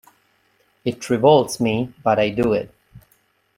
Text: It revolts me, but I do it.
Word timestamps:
It 0.83 1.11
revolts 1.11 1.59
me, 1.59 1.93
but 2.03 2.17
I 2.17 2.31
do 2.31 2.53
it. 2.53 2.73